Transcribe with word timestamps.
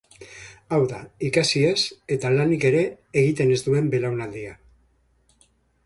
Hau 0.75 0.79
da, 0.93 1.01
ikasi 1.27 1.61
ez, 1.73 1.77
eta 2.17 2.33
lanik 2.39 2.65
ere 2.73 2.83
egiten 3.25 3.55
ez 3.57 3.61
duen 3.69 3.93
belaunaldia. 3.97 4.57